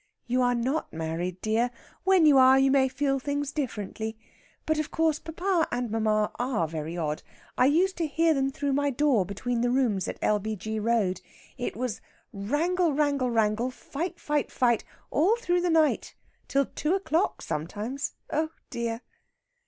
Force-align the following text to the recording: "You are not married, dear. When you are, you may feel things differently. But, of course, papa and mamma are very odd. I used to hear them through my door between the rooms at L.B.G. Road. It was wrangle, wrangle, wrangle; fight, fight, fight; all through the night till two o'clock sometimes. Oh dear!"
"You 0.25 0.41
are 0.41 0.55
not 0.55 0.91
married, 0.91 1.39
dear. 1.41 1.69
When 2.05 2.25
you 2.25 2.39
are, 2.39 2.57
you 2.57 2.71
may 2.71 2.87
feel 2.87 3.19
things 3.19 3.51
differently. 3.51 4.17
But, 4.65 4.79
of 4.79 4.89
course, 4.89 5.19
papa 5.19 5.67
and 5.71 5.91
mamma 5.91 6.31
are 6.39 6.67
very 6.67 6.97
odd. 6.97 7.21
I 7.55 7.67
used 7.67 7.97
to 7.97 8.07
hear 8.07 8.33
them 8.33 8.49
through 8.49 8.73
my 8.73 8.89
door 8.89 9.27
between 9.27 9.61
the 9.61 9.69
rooms 9.69 10.07
at 10.07 10.17
L.B.G. 10.23 10.79
Road. 10.79 11.21
It 11.55 11.75
was 11.75 12.01
wrangle, 12.33 12.93
wrangle, 12.93 13.29
wrangle; 13.29 13.69
fight, 13.69 14.19
fight, 14.19 14.51
fight; 14.51 14.83
all 15.11 15.35
through 15.35 15.61
the 15.61 15.69
night 15.69 16.15
till 16.47 16.65
two 16.65 16.95
o'clock 16.95 17.43
sometimes. 17.43 18.15
Oh 18.33 18.49
dear!" 18.71 19.01